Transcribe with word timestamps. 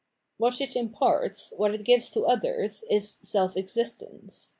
What 0.37 0.59
it 0.61 0.75
imparts, 0.75 1.53
what 1.57 1.75
it 1.75 1.83
gives 1.83 2.11
to 2.13 2.25
others, 2.25 2.83
is 2.89 3.19
self 3.21 3.55
existence. 3.55 4.49